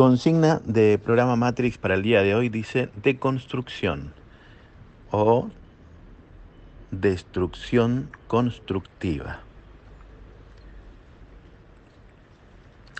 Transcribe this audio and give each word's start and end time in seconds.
Consigna 0.00 0.62
de 0.64 0.98
programa 0.98 1.36
Matrix 1.36 1.76
para 1.76 1.92
el 1.92 2.02
día 2.02 2.22
de 2.22 2.34
hoy 2.34 2.48
dice 2.48 2.88
deconstrucción 3.02 4.14
o 5.10 5.50
destrucción 6.90 8.10
constructiva. 8.26 9.40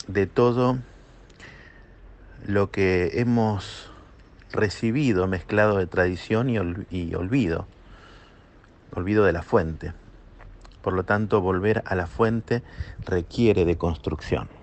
De 0.08 0.26
todo 0.26 0.76
lo 2.46 2.70
que 2.70 3.12
hemos 3.14 3.90
recibido 4.52 5.26
mezclado 5.26 5.78
de 5.78 5.86
tradición 5.86 6.50
y, 6.50 6.58
olvido, 7.14 7.66
olvido 8.94 9.24
de 9.24 9.32
la 9.32 9.42
fuente. 9.42 9.94
Por 10.82 10.92
lo 10.92 11.04
tanto, 11.04 11.40
volver 11.40 11.82
a 11.86 11.94
la 11.94 12.06
fuente 12.06 12.62
requiere 13.06 13.64
de 13.64 13.78
construcción. 13.78 14.59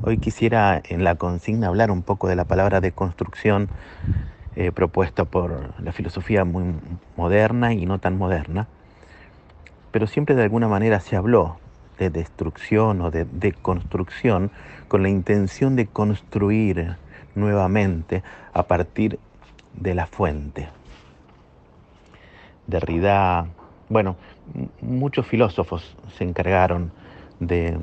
Hoy 0.00 0.18
quisiera 0.18 0.80
en 0.88 1.02
la 1.02 1.16
consigna 1.16 1.66
hablar 1.66 1.90
un 1.90 2.02
poco 2.02 2.28
de 2.28 2.36
la 2.36 2.44
palabra 2.44 2.80
de 2.80 2.92
construcción 2.92 3.68
eh, 4.54 4.70
propuesta 4.70 5.24
por 5.24 5.72
la 5.82 5.90
filosofía 5.90 6.44
muy 6.44 6.74
moderna 7.16 7.72
y 7.72 7.84
no 7.84 7.98
tan 7.98 8.16
moderna, 8.16 8.68
pero 9.90 10.06
siempre 10.06 10.36
de 10.36 10.44
alguna 10.44 10.68
manera 10.68 11.00
se 11.00 11.16
habló 11.16 11.58
de 11.98 12.10
destrucción 12.10 13.00
o 13.00 13.10
de 13.10 13.24
deconstrucción 13.24 14.52
con 14.86 15.02
la 15.02 15.08
intención 15.08 15.74
de 15.74 15.88
construir 15.88 16.96
nuevamente 17.34 18.22
a 18.52 18.62
partir 18.62 19.18
de 19.74 19.96
la 19.96 20.06
fuente. 20.06 20.68
Derrida, 22.68 23.48
bueno, 23.88 24.14
muchos 24.80 25.26
filósofos 25.26 25.96
se 26.16 26.22
encargaron 26.22 26.92
de, 27.40 27.76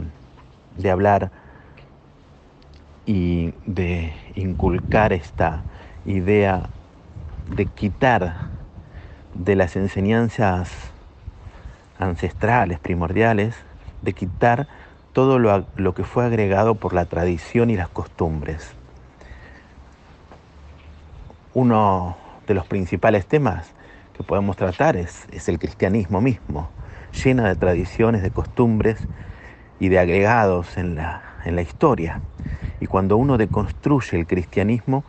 de 0.78 0.90
hablar 0.90 1.32
y 3.06 3.54
de 3.66 4.14
inculcar 4.36 5.14
esta 5.14 5.64
idea 6.06 6.70
de 7.48 7.66
quitar 7.68 8.38
de 9.34 9.56
las 9.56 9.76
enseñanzas 9.76 10.72
ancestrales, 12.00 12.80
primordiales, 12.80 13.56
de 14.02 14.14
quitar 14.14 14.68
todo 15.14 15.40
lo, 15.40 15.94
que 15.94 16.04
fue 16.04 16.26
agregado 16.26 16.76
por 16.76 16.94
la 16.94 17.06
tradición 17.06 17.70
y 17.70 17.78
las 17.78 17.90
costumbres. 17.90 18.74
Uno 21.54 22.18
de 22.48 22.54
los 22.54 22.66
principales 22.66 23.26
temas 23.26 23.72
que 24.18 24.24
podemos 24.24 24.58
tratar 24.58 24.98
es, 24.98 25.26
es 25.32 25.48
el 25.48 25.60
cristianismo 25.60 26.22
mismo, 26.22 26.70
lleno 27.24 27.44
de 27.44 27.56
tradiciones, 27.56 28.24
de 28.24 28.32
costumbres 28.32 29.08
y 29.80 29.90
de 29.90 30.00
agregados 30.00 30.78
en 30.78 30.96
la, 30.96 31.22
en 31.46 31.56
la 31.56 31.62
historia. 31.62 32.22
Y 32.80 32.88
cuando 32.88 33.18
uno 33.18 33.38
deconstruye 33.38 34.18
el 34.18 34.28
cristianismo, 34.28 35.04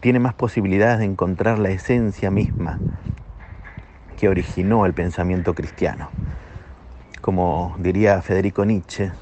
tiene 0.00 0.18
más 0.18 0.34
posibilidades 0.34 0.98
de 0.98 1.04
encontrar 1.04 1.58
la 1.58 1.70
esencia 1.70 2.30
misma 2.30 2.80
que 4.18 4.28
originó 4.28 4.84
el 4.84 4.94
pensamiento 4.94 5.54
cristiano. 5.54 6.10
Como 7.20 7.76
diría 7.78 8.20
Federico 8.20 8.64
Nietzsche, 8.64 9.12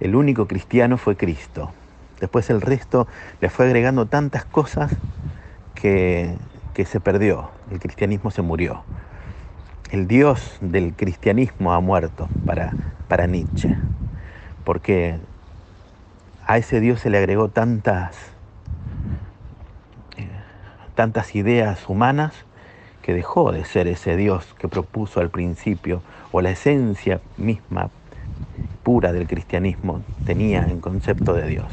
el 0.00 0.14
único 0.14 0.46
cristiano 0.46 0.98
fue 0.98 1.16
Cristo. 1.16 1.72
Después 2.20 2.50
el 2.50 2.60
resto 2.60 3.06
le 3.40 3.48
fue 3.48 3.66
agregando 3.66 4.06
tantas 4.06 4.44
cosas 4.44 4.92
que, 5.74 6.36
que 6.74 6.84
se 6.84 7.00
perdió. 7.00 7.50
El 7.70 7.80
cristianismo 7.80 8.30
se 8.30 8.42
murió. 8.42 8.84
El 9.90 10.06
Dios 10.06 10.58
del 10.60 10.94
cristianismo 10.94 11.72
ha 11.72 11.80
muerto 11.80 12.28
para, 12.44 12.76
para 13.08 13.26
Nietzsche 13.26 13.78
porque 14.68 15.18
a 16.46 16.58
ese 16.58 16.78
Dios 16.78 17.00
se 17.00 17.08
le 17.08 17.16
agregó 17.16 17.48
tantas, 17.48 18.14
eh, 20.18 20.28
tantas 20.94 21.34
ideas 21.34 21.88
humanas 21.88 22.34
que 23.00 23.14
dejó 23.14 23.50
de 23.50 23.64
ser 23.64 23.86
ese 23.86 24.14
Dios 24.14 24.54
que 24.58 24.68
propuso 24.68 25.20
al 25.20 25.30
principio, 25.30 26.02
o 26.32 26.42
la 26.42 26.50
esencia 26.50 27.22
misma 27.38 27.88
pura 28.82 29.14
del 29.14 29.26
cristianismo 29.26 30.02
tenía 30.26 30.68
en 30.68 30.82
concepto 30.82 31.32
de 31.32 31.46
Dios. 31.46 31.72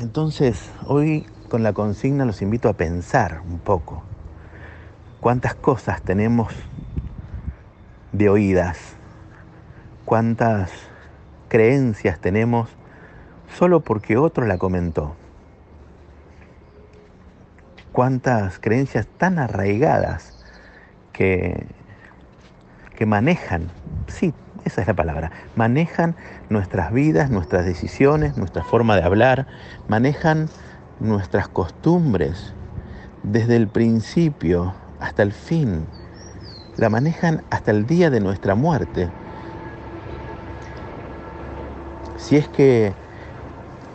Entonces, 0.00 0.70
hoy 0.84 1.24
con 1.48 1.62
la 1.62 1.72
consigna 1.72 2.26
los 2.26 2.42
invito 2.42 2.68
a 2.68 2.74
pensar 2.74 3.40
un 3.48 3.58
poco 3.58 4.02
cuántas 5.22 5.54
cosas 5.54 6.02
tenemos 6.02 6.52
de 8.12 8.28
oídas 8.28 8.97
cuántas 10.08 10.70
creencias 11.50 12.18
tenemos 12.18 12.70
solo 13.58 13.80
porque 13.80 14.16
otro 14.16 14.46
la 14.46 14.56
comentó. 14.56 15.14
Cuántas 17.92 18.58
creencias 18.58 19.06
tan 19.18 19.38
arraigadas 19.38 20.42
que, 21.12 21.66
que 22.96 23.04
manejan, 23.04 23.68
sí, 24.06 24.32
esa 24.64 24.80
es 24.80 24.86
la 24.86 24.94
palabra, 24.94 25.30
manejan 25.56 26.16
nuestras 26.48 26.90
vidas, 26.90 27.28
nuestras 27.28 27.66
decisiones, 27.66 28.38
nuestra 28.38 28.64
forma 28.64 28.96
de 28.96 29.02
hablar, 29.02 29.46
manejan 29.88 30.48
nuestras 31.00 31.48
costumbres 31.48 32.54
desde 33.22 33.56
el 33.56 33.68
principio 33.68 34.74
hasta 35.00 35.22
el 35.22 35.32
fin, 35.32 35.84
la 36.78 36.88
manejan 36.88 37.42
hasta 37.50 37.72
el 37.72 37.84
día 37.86 38.08
de 38.08 38.20
nuestra 38.20 38.54
muerte 38.54 39.10
si 42.28 42.36
es 42.36 42.46
que 42.46 42.92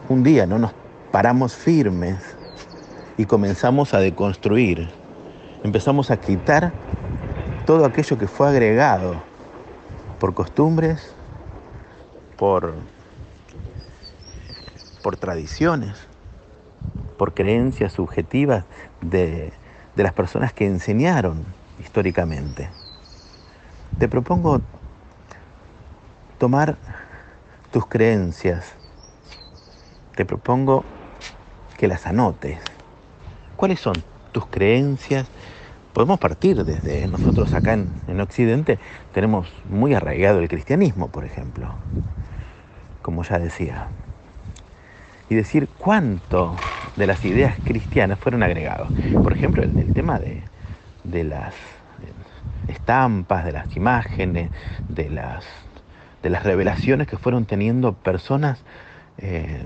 un 0.10 0.24
día 0.24 0.48
no 0.48 0.58
nos 0.58 0.72
paramos 1.12 1.56
firmes 1.56 2.18
y 3.16 3.26
comenzamos 3.26 3.94
a 3.94 4.00
deconstruir, 4.00 4.90
empezamos 5.64 6.10
a 6.10 6.18
quitar 6.18 6.74
todo 7.68 7.86
aquello 7.86 8.18
que 8.18 8.26
fue 8.26 8.50
agregado 8.50 9.22
por 10.20 10.34
costumbres, 10.34 11.14
por, 12.36 12.74
por 15.04 15.16
tradiciones, 15.16 15.96
por 17.20 17.36
creencias 17.36 17.94
subjetivas 17.94 18.66
de, 19.02 19.54
de 19.96 20.04
las 20.04 20.14
personas 20.14 20.54
que 20.54 20.66
enseñaron 20.66 21.46
históricamente. 21.80 22.68
Te 24.00 24.10
propongo 24.10 24.60
tomar 26.40 26.78
tus 27.74 27.88
creencias, 27.88 28.76
te 30.16 30.26
propongo 30.26 30.86
que 31.76 31.88
las 31.88 32.06
anotes. 32.06 32.60
¿Cuáles 33.56 33.80
son 33.80 33.96
tus 34.32 34.46
creencias? 34.46 35.28
Podemos 35.92 36.20
partir 36.20 36.64
desde 36.66 37.08
nosotros 37.08 37.52
acá 37.56 37.74
en, 37.74 38.22
Occidente, 38.22 38.78
tenemos 39.12 39.52
muy 39.68 39.96
arraigado 39.96 40.40
el 40.40 40.50
cristianismo, 40.50 41.08
por 41.08 41.26
ejemplo, 41.26 41.74
como 43.02 43.24
ya 43.24 43.40
decía. 43.40 43.88
Y 45.28 45.34
decir 45.34 45.68
cuánto 45.80 46.56
de 46.96 47.08
las 47.08 47.26
ideas 47.26 47.56
cristianas 47.66 48.20
fueron 48.20 48.44
agregados. 48.44 48.90
Por 49.24 49.34
ejemplo, 49.34 49.64
el, 49.64 49.76
el 49.80 49.94
tema 49.94 50.20
de, 50.20 50.44
de 51.04 51.24
las 51.24 51.56
estampas, 52.68 53.44
de 53.46 53.52
las 53.52 53.76
imágenes, 53.76 54.52
de 54.90 55.10
las 55.10 55.44
de 56.24 56.30
las 56.30 56.44
revelaciones 56.44 57.08
que 57.08 57.18
fueron 57.18 57.46
teniendo 57.46 57.94
personas 57.94 58.64
eh, 59.18 59.64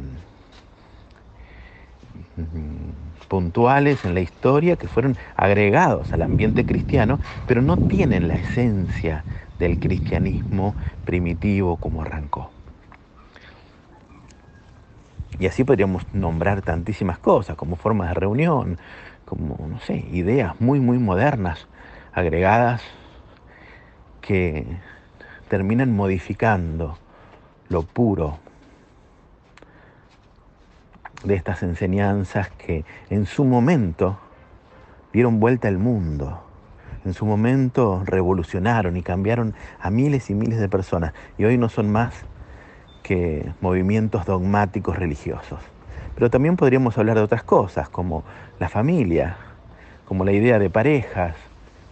puntuales 3.28 4.03
en 4.06 4.13
la 4.13 4.22
historia 4.22 4.75
que 4.75 4.88
fueron 4.88 5.18
agregados 5.35 6.13
al 6.13 6.23
ambiente 6.23 6.66
cristiano, 6.66 7.19
pero 7.45 7.62
no 7.62 7.78
tienen 7.78 8.28
la 8.28 8.35
esencia 8.35 9.23
del 9.59 9.79
cristianismo 9.79 10.75
primitivo 11.06 11.78
como 11.78 12.01
arrancó. 12.01 12.51
Y 15.39 15.45
así 15.45 15.63
podríamos 15.63 16.03
nombrar 16.13 16.63
tantísimas 16.63 17.19
cosas, 17.19 17.56
como 17.56 17.75
formas 17.75 18.10
de 18.10 18.15
reunión, 18.15 18.80
como, 19.25 19.68
no 19.68 19.80
sé, 19.80 20.06
ideas 20.12 20.60
muy, 20.60 20.80
muy 20.80 20.98
modernas, 20.98 21.68
agregadas 22.13 22.81
que 24.21 24.65
terminan 25.50 25.96
modificando 25.96 26.98
lo 27.70 27.84
puro 27.84 28.40
de 31.24 31.36
estas 31.36 31.64
enseñanzas 31.64 32.50
que 32.50 32.86
en 33.10 33.26
su 33.26 33.44
momento 33.44 34.20
dieron 35.12 35.40
vuelta 35.40 35.68
al 35.68 35.78
mundo, 35.78 36.44
en 37.06 37.14
su 37.14 37.26
momento 37.26 38.04
revolucionaron 38.06 38.98
y 38.98 39.02
cambiaron 39.02 39.56
a 39.80 39.90
miles 39.90 40.30
y 40.30 40.36
miles 40.36 40.60
de 40.60 40.70
personas 40.70 41.14
y 41.38 41.46
hoy 41.46 41.58
no 41.58 41.70
son 41.70 41.92
más 41.92 42.14
que 43.04 43.52
movimientos 43.62 44.26
dogmáticos 44.26 44.98
religiosos. 44.98 45.60
Pero 46.16 46.30
también 46.30 46.58
podríamos 46.58 46.98
hablar 46.98 47.18
de 47.18 47.24
otras 47.24 47.44
cosas, 47.44 47.90
como 47.90 48.24
la 48.60 48.70
familia, 48.70 49.38
como 50.06 50.26
la 50.26 50.32
idea 50.32 50.60
de 50.60 50.70
parejas, 50.70 51.36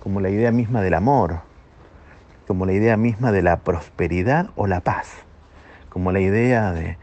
como 0.02 0.20
la 0.20 0.30
idea 0.30 0.52
misma 0.52 0.82
del 0.82 0.96
amor, 0.96 1.42
como 2.48 2.66
la 2.66 2.74
idea 2.74 2.98
misma 2.98 3.32
de 3.32 3.42
la 3.42 3.62
prosperidad 3.62 4.50
o 4.56 4.68
la 4.68 4.82
paz. 4.82 5.08
como 5.90 6.12
la 6.12 6.20
idea 6.20 6.74
de 6.74 6.98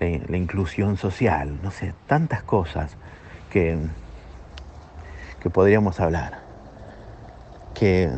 la, 0.00 0.36
inclusión 0.38 0.96
social, 0.96 1.58
no 1.62 1.70
sé, 1.70 1.92
tantas 2.06 2.42
cosas 2.42 2.96
que, 3.50 3.76
que 5.40 5.50
podríamos 5.50 6.00
hablar, 6.00 6.38
que 7.74 8.10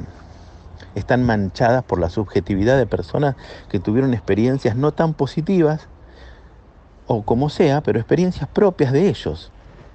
están 0.95 1.25
manchadas 1.25 1.83
por 1.83 1.99
la 1.99 2.11
subjetividad 2.11 2.79
de 2.79 2.87
personas 2.87 3.35
que 3.69 3.81
tuvieron 3.81 4.15
experiencias 4.15 4.77
no 4.77 4.93
tan 4.93 5.15
positivas, 5.15 5.89
o 7.09 7.25
como 7.25 7.49
sea, 7.49 7.81
pero 7.81 7.99
experiencias 7.99 8.49
propias 8.49 8.93
de 8.93 9.09
ellos, 9.09 9.51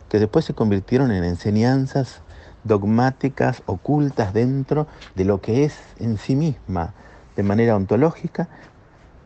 que 0.10 0.20
después 0.20 0.44
se 0.44 0.54
convirtieron 0.54 1.12
en 1.12 1.24
enseñanzas 1.24 2.22
dogmáticas 2.66 3.64
ocultas 3.68 4.34
dentro 4.34 4.88
de 5.16 5.24
lo 5.24 5.40
que 5.40 5.64
es 5.64 5.78
en 6.00 6.18
sí 6.18 6.36
misma 6.36 6.94
de 7.38 7.44
manera 7.44 7.76
ontológica, 7.76 8.50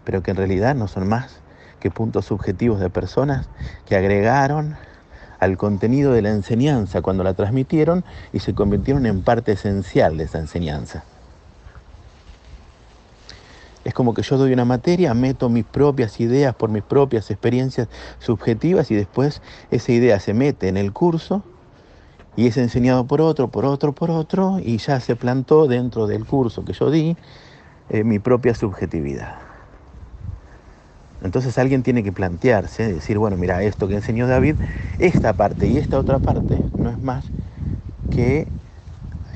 pero 0.03 0.21
que 0.21 0.31
en 0.31 0.38
realidad 0.38 0.75
no 0.75 0.88
son 0.88 1.07
más 1.07 1.39
que 1.80 1.89
puntos 1.89 2.25
subjetivos 2.25 2.80
de 2.80 2.89
personas 2.89 3.47
que 3.88 3.95
agregaron 3.95 4.75
al 5.39 5.57
contenido 5.57 6.12
de 6.12 6.21
la 6.21 6.30
enseñanza 6.30 7.01
cuando 7.01 7.24
la 7.24 7.33
transmitieron 7.33 8.03
y 8.33 8.39
se 8.39 8.53
convirtieron 8.53 9.06
en 9.06 9.24
parte 9.24 9.53
esencial 9.53 10.18
de 10.18 10.25
esa 10.25 10.39
enseñanza. 10.39 11.06
Es 13.85 13.94
como 13.94 14.13
que 14.13 14.21
yo 14.21 14.38
doy 14.38 14.51
una 14.51 14.65
materia, 14.65 15.13
meto 15.13 15.47
mis 15.47 15.63
propias 15.63 16.19
ideas 16.19 16.53
por 16.53 16.69
mis 16.69 16.83
propias 16.83 17.31
experiencias 17.31 17.88
subjetivas 18.19 18.92
y 18.92 18.95
después 18.95 19.42
esa 19.71 19.94
idea 19.94 20.19
se 20.19 20.33
mete 20.33 20.68
en 20.68 20.75
el 20.75 20.92
curso 20.92 21.44
y 22.35 22.47
es 22.47 22.57
enseñado 22.57 23.05
por 23.07 23.21
otro, 23.21 23.49
por 23.49 23.65
otro, 23.65 23.93
por 23.93 24.11
otro 24.11 24.59
y 24.59 24.77
ya 24.77 24.99
se 24.99 25.15
plantó 25.15 25.67
dentro 25.67 26.07
del 26.07 26.25
curso 26.25 26.63
que 26.65 26.73
yo 26.73 26.89
di 26.91 27.17
eh, 27.89 28.03
mi 28.03 28.19
propia 28.19 28.55
subjetividad. 28.55 29.35
Entonces 31.21 31.57
alguien 31.57 31.83
tiene 31.83 32.03
que 32.03 32.13
plantearse, 32.13 32.93
decir, 32.93 33.17
bueno, 33.17 33.35
mira, 33.35 33.61
esto 33.63 33.87
que 33.87 33.95
enseñó 33.95 34.25
David, 34.27 34.55
esta 34.99 35.33
parte 35.33 35.67
y 35.67 35.77
esta 35.77 35.99
otra 35.99 36.19
parte 36.19 36.63
no 36.77 36.89
es 36.89 37.01
más 37.01 37.25
que 38.09 38.51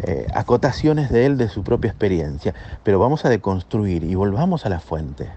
eh, 0.04 0.28
acotaciones 0.34 1.12
de 1.12 1.26
él 1.26 1.38
de 1.38 1.50
su 1.50 1.64
propia 1.64 1.90
experiencia, 1.90 2.56
pero 2.84 3.00
vamos 3.00 3.26
a 3.26 3.30
deconstruir 3.30 4.04
y 4.04 4.16
volvamos 4.16 4.66
a 4.66 4.70
la 4.70 4.80
fuente. 4.80 5.32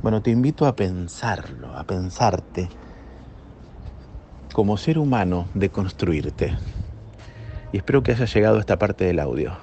Bueno, 0.00 0.22
te 0.22 0.30
invito 0.30 0.66
a 0.66 0.76
pensarlo, 0.76 1.76
a 1.76 1.84
pensarte 1.84 2.70
como 4.52 4.76
ser 4.76 4.98
humano, 4.98 5.48
deconstruirte. 5.54 6.56
Y 7.72 7.78
espero 7.78 8.02
que 8.02 8.12
haya 8.12 8.26
llegado 8.26 8.56
a 8.56 8.60
esta 8.60 8.78
parte 8.78 9.04
del 9.04 9.18
audio, 9.18 9.56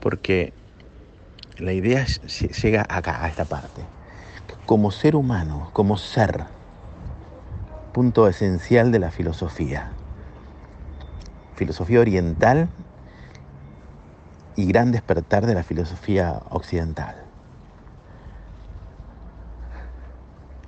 porque 0.00 0.52
la 1.58 1.72
idea 1.72 2.04
llega 2.62 2.86
acá, 2.88 3.24
a 3.24 3.28
esta 3.28 3.44
parte 3.44 3.82
como 4.66 4.90
ser 4.90 5.14
humano, 5.14 5.70
como 5.72 5.96
ser, 5.96 6.44
punto 7.92 8.26
esencial 8.26 8.90
de 8.90 8.98
la 8.98 9.12
filosofía. 9.12 9.92
Filosofía 11.54 12.00
oriental 12.00 12.68
y 14.56 14.66
gran 14.66 14.90
despertar 14.90 15.46
de 15.46 15.54
la 15.54 15.62
filosofía 15.62 16.42
occidental. 16.50 17.14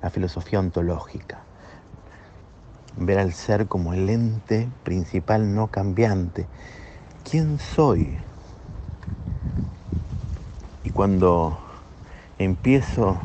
La 0.01 0.09
filosofía 0.09 0.59
ontológica. 0.59 1.48
Ver 3.01 3.17
al 3.17 3.31
ser 3.31 3.67
como 3.67 3.93
el 3.93 4.09
ente 4.09 4.67
principal 4.83 5.55
no 5.55 5.67
cambiante. 5.67 6.47
¿Quién 7.23 7.57
soy? 7.57 8.17
Y 10.83 10.89
cuando 10.89 11.57
empiezo 12.37 13.21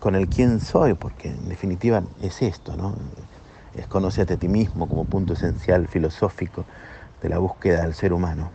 con 0.00 0.16
el 0.16 0.28
quién 0.28 0.58
soy, 0.58 0.94
porque 0.94 1.28
en 1.28 1.48
definitiva 1.48 2.02
es 2.22 2.42
esto, 2.42 2.76
¿no? 2.76 2.96
Es 3.74 3.86
conocerte 3.86 4.34
a 4.34 4.36
ti 4.36 4.48
mismo 4.48 4.88
como 4.88 5.04
punto 5.04 5.34
esencial 5.34 5.86
filosófico 5.86 6.64
de 7.22 7.28
la 7.28 7.38
búsqueda 7.38 7.82
del 7.82 7.94
ser 7.94 8.12
humano. 8.12 8.50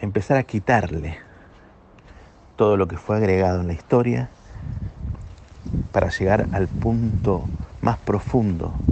Empezar 0.00 0.36
a 0.36 0.42
quitarle 0.42 1.27
todo 2.58 2.76
lo 2.76 2.88
que 2.88 2.98
fue 2.98 3.16
agregado 3.16 3.60
en 3.60 3.68
la 3.68 3.72
historia 3.72 4.32
para 5.92 6.10
llegar 6.10 6.48
al 6.52 6.68
punto 6.68 7.50
más 7.80 7.98
profundo 7.98 8.82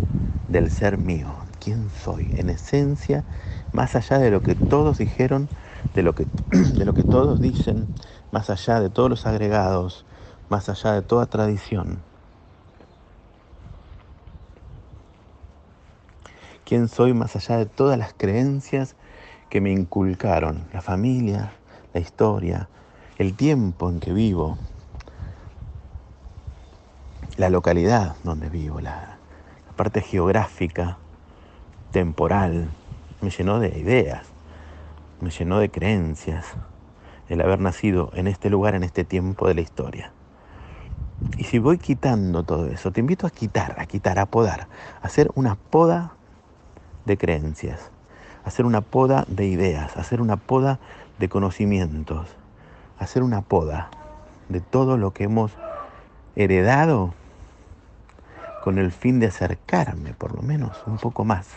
del 0.47 0.71
ser 0.71 0.99
mío. 0.99 1.35
¿Quién 1.59 1.91
soy? 1.91 2.31
En 2.37 2.49
esencia, 2.49 3.25
más 3.73 3.97
allá 3.97 4.19
de 4.21 4.31
lo 4.31 4.45
que 4.45 4.55
todos 4.55 4.99
dijeron, 4.99 5.51
de 5.95 6.05
lo 6.05 6.15
que, 6.15 6.29
de 6.79 6.85
lo 6.85 6.95
que 6.95 7.05
todos 7.05 7.41
dicen, 7.41 7.91
más 8.31 8.51
allá 8.51 8.81
de 8.81 8.89
todos 8.89 9.11
los 9.11 9.27
agregados, 9.27 10.07
más 10.49 10.69
allá 10.69 10.93
de 10.93 11.03
toda 11.03 11.27
tradición. 11.27 12.05
¿Quién 16.65 16.87
soy 16.89 17.15
más 17.15 17.35
allá 17.35 17.57
de 17.59 17.67
todas 17.67 17.99
las 17.99 18.15
creencias 18.15 18.95
que 19.49 19.61
me 19.61 19.73
inculcaron? 19.73 20.69
La 20.73 20.83
familia, 20.83 21.53
la 21.93 22.01
historia, 22.01 22.71
el 23.19 23.35
tiempo 23.35 23.89
en 23.89 24.01
que 24.01 24.13
vivo, 24.13 24.59
la 27.37 27.49
localidad 27.49 28.17
donde 28.25 28.49
vivo, 28.49 28.81
la, 28.81 29.17
parte 29.77 30.01
geográfica, 30.01 30.97
temporal, 31.93 32.69
me 33.21 33.31
llenó 33.31 33.61
de 33.61 33.79
ideas, 33.79 34.27
me 35.21 35.31
llenó 35.31 35.59
de 35.59 35.71
creencias 35.71 36.47
el 37.29 37.41
haber 37.43 37.61
nacido 37.61 38.11
en 38.15 38.27
este 38.27 38.49
lugar, 38.49 38.75
en 38.75 38.83
este 38.83 39.05
tiempo 39.05 39.49
de 39.49 39.55
la 39.55 39.61
historia. 39.61 40.13
Y 41.37 41.45
si 41.45 41.59
voy 41.59 41.79
quitando 41.79 42.43
todo 42.43 42.67
eso, 42.67 42.91
te 42.91 43.01
invito 43.01 43.27
a 43.27 43.31
quitar, 43.31 43.75
a 43.79 43.87
quitar, 43.87 44.19
a 44.19 44.27
podar, 44.27 44.69
a 45.03 45.07
hacer 45.07 45.31
una 45.35 45.57
poda 45.57 46.13
de 47.05 47.19
creencias, 47.19 47.91
hacer 48.45 48.65
una 48.65 48.81
poda 48.81 49.25
de 49.29 49.47
ideas, 49.47 49.97
hacer 49.97 50.21
una 50.21 50.37
poda 50.37 50.79
de 51.19 51.29
conocimientos, 51.29 52.29
hacer 52.99 53.23
una 53.23 53.43
poda 53.43 53.91
de 54.49 54.61
todo 54.61 54.97
lo 54.97 55.13
que 55.13 55.25
hemos 55.25 55.53
heredado 56.35 57.15
con 58.63 58.79
el 58.79 58.93
fin 58.93 59.21
de 59.21 59.27
acercarme, 59.27 60.13
por 60.13 60.35
lo 60.35 60.43
menos, 60.43 60.83
un 60.87 60.99
poco 60.99 61.25
más 61.25 61.49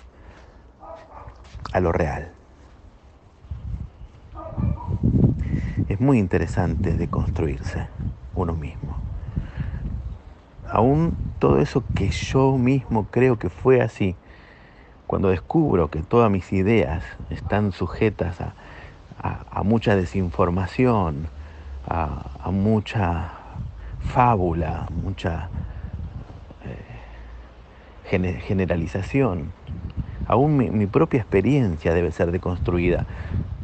a 1.73 1.79
lo 1.79 1.91
real. 1.91 2.33
es 5.89 5.99
muy 5.99 6.19
interesante 6.19 6.93
de 6.93 7.07
construirse 7.07 7.87
uno 8.35 8.53
mismo. 8.53 8.95
Aún 10.69 11.17
todo 11.39 11.59
eso 11.59 11.83
que 11.95 12.09
yo 12.11 12.57
mismo 12.57 13.07
creo 13.09 13.39
que 13.39 13.49
fue 13.49 13.81
así, 13.81 14.15
cuando 15.07 15.29
descubro 15.29 15.89
que 15.89 16.03
todas 16.03 16.29
mis 16.29 16.53
ideas 16.53 17.03
están 17.31 17.71
sujetas 17.71 18.37
a, 18.39 18.53
mucha 19.63 19.95
desinformación, 19.95 21.27
a, 21.89 22.51
mucha 22.51 23.31
fábula, 23.99 24.87
mucha 25.03 25.49
eh, 26.63 28.39
generalización, 28.39 29.51
aún 30.27 30.57
mi 30.57 30.87
propia 30.87 31.19
experiencia 31.19 31.93
debe 31.93 32.11
ser 32.11 32.31
deconstruida, 32.31 33.05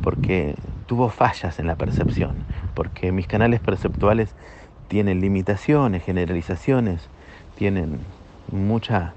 porque 0.02 0.56
tuvo 0.86 1.10
fallas 1.10 1.60
en 1.60 1.68
la 1.68 1.76
percepción, 1.76 2.36
porque 2.74 3.12
mis 3.12 3.28
canales 3.28 3.60
perceptuales 3.60 4.36
tienen 4.88 5.20
limitaciones, 5.20 6.04
generalizaciones, 6.04 7.10
tienen 7.56 8.00
mucha 8.52 9.14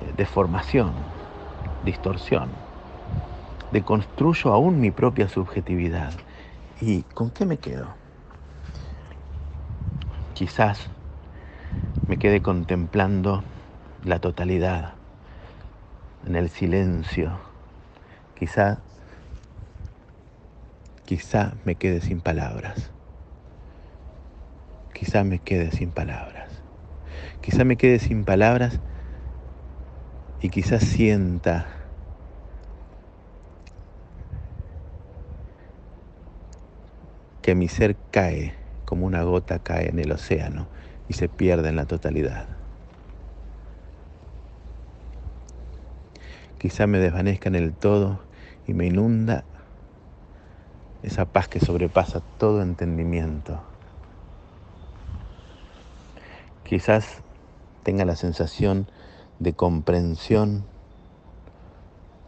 eh, 0.00 0.12
deformación, 0.16 0.92
distorsión. 1.84 2.48
Deconstruyo 3.70 4.52
aún 4.52 4.80
mi 4.80 4.90
propia 4.90 5.28
subjetividad. 5.28 6.12
¿Y 6.80 7.02
con 7.02 7.30
qué 7.30 7.44
me 7.44 7.58
quedo? 7.58 8.07
Quizás 10.38 10.88
me 12.06 12.16
quede 12.16 12.42
contemplando 12.42 13.42
la 14.04 14.20
totalidad, 14.20 14.94
en 16.24 16.36
el 16.36 16.48
silencio. 16.48 17.40
Quizás 18.36 18.78
quizá 21.04 21.56
me 21.64 21.74
quede 21.74 22.00
sin 22.00 22.20
palabras. 22.20 22.92
Quizá 24.94 25.24
me 25.24 25.40
quede 25.40 25.72
sin 25.72 25.90
palabras. 25.90 26.62
Quizá 27.40 27.64
me 27.64 27.76
quede 27.76 27.98
sin 27.98 28.24
palabras 28.24 28.78
y 30.40 30.50
quizás 30.50 30.84
sienta 30.84 31.66
que 37.42 37.56
mi 37.56 37.66
ser 37.66 37.96
cae 38.12 38.57
como 38.88 39.04
una 39.04 39.22
gota 39.22 39.58
cae 39.58 39.90
en 39.90 39.98
el 39.98 40.10
océano 40.12 40.66
y 41.10 41.12
se 41.12 41.28
pierde 41.28 41.68
en 41.68 41.76
la 41.76 41.84
totalidad. 41.84 42.46
Quizá 46.56 46.86
me 46.86 46.98
desvanezca 46.98 47.50
en 47.50 47.56
el 47.56 47.74
todo 47.74 48.18
y 48.66 48.72
me 48.72 48.86
inunda 48.86 49.44
esa 51.02 51.26
paz 51.26 51.48
que 51.48 51.60
sobrepasa 51.60 52.22
todo 52.38 52.62
entendimiento. 52.62 53.62
Quizás 56.64 57.20
tenga 57.82 58.06
la 58.06 58.16
sensación 58.16 58.90
de 59.38 59.52
comprensión 59.52 60.64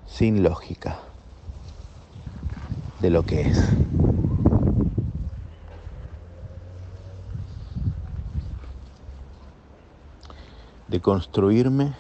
sin 0.05 0.43
lógica 0.43 0.99
de 3.01 3.09
lo 3.09 3.25
que 3.25 3.49
es. 3.49 4.00
De 10.91 11.01
construirme, 11.01 11.95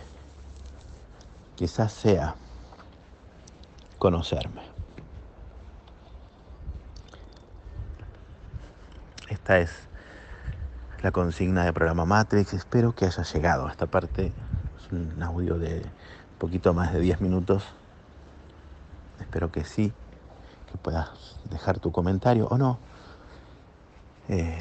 quizás 1.54 1.92
sea 1.92 2.34
conocerme. 3.98 4.62
Esta 9.28 9.60
es 9.60 9.70
la 11.02 11.12
consigna 11.12 11.64
de 11.64 11.72
programa 11.72 12.04
Matrix. 12.04 12.52
Espero 12.52 12.92
que 12.92 13.04
haya 13.04 13.22
llegado 13.22 13.68
a 13.68 13.70
esta 13.70 13.86
parte. 13.86 14.32
Es 14.76 14.90
un 14.90 15.22
audio 15.22 15.56
de 15.56 15.82
poquito 16.38 16.74
más 16.74 16.92
de 16.92 16.98
10 16.98 17.20
minutos. 17.20 17.62
Espero 19.20 19.52
que 19.52 19.64
sí, 19.64 19.92
que 20.72 20.78
puedas 20.78 21.38
dejar 21.48 21.78
tu 21.78 21.92
comentario 21.92 22.48
o 22.48 22.58
no. 22.58 22.80
Eh, 24.28 24.60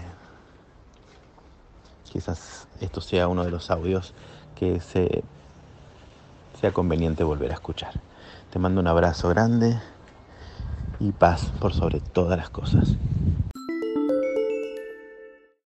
quizás 2.09 2.67
esto 2.81 3.01
sea 3.01 3.27
uno 3.27 3.43
de 3.45 3.51
los 3.51 3.71
audios 3.71 4.13
que 4.55 4.79
se, 4.79 5.23
sea 6.59 6.71
conveniente 6.73 7.23
volver 7.23 7.51
a 7.51 7.55
escuchar. 7.55 7.93
Te 8.51 8.59
mando 8.59 8.81
un 8.81 8.87
abrazo 8.87 9.29
grande 9.29 9.79
y 10.99 11.11
paz 11.11 11.53
por 11.59 11.73
sobre 11.73 12.01
todas 12.01 12.37
las 12.37 12.49
cosas. 12.49 12.97